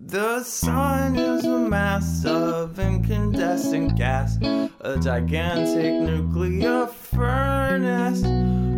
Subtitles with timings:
[0.00, 4.38] The sun is a mass of incandescent gas,
[4.80, 8.22] a gigantic nuclear furnace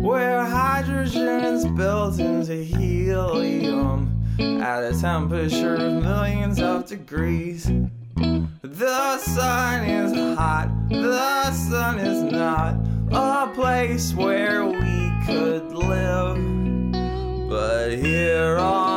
[0.03, 7.71] where hydrogen is built into helium at a temperature of millions of degrees.
[8.63, 12.77] The sun is hot, the sun is not
[13.11, 16.39] a place where we could live.
[17.47, 18.90] But here on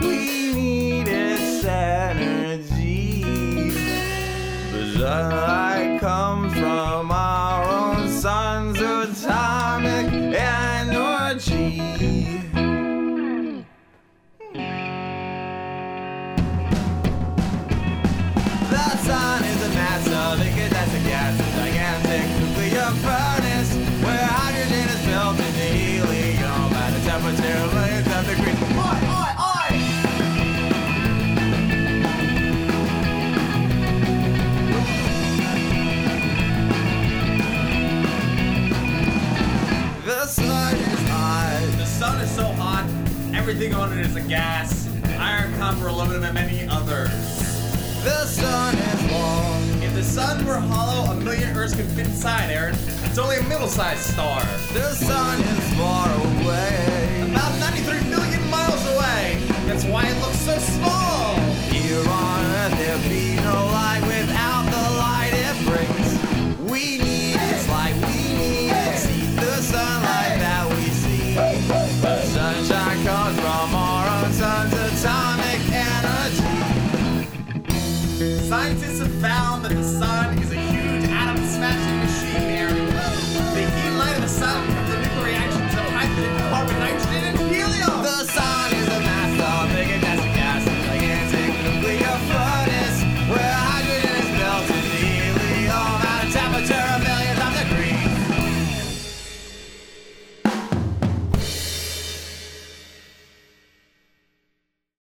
[0.00, 3.22] we need its energy.
[4.72, 6.00] The sunlight
[42.18, 42.84] sun is so hot,
[43.34, 44.88] everything on it is a gas.
[45.18, 47.10] Iron, copper, aluminum, and many others.
[48.02, 49.82] The sun is long.
[49.82, 52.74] If the sun were hollow, a million Earths could fit inside, Aaron.
[53.04, 54.40] It's only a middle-sized star.
[54.72, 57.30] The sun is far away.
[57.30, 59.38] About 93 million miles away.
[59.66, 61.34] That's why it looks so small.
[61.70, 62.37] Here on
[78.48, 82.87] Scientists have found that the sun is a huge atom smashing machine, Aaron.